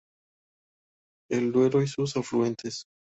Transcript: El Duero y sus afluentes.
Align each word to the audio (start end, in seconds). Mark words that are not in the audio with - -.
El 1.29 1.51
Duero 1.51 1.83
y 1.83 1.87
sus 1.87 2.17
afluentes. 2.17 2.85